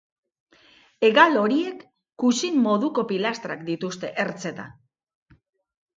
[1.09, 1.83] Hegal horiek
[2.25, 4.77] kuxin moduko pilastrak dituzte ertzetan.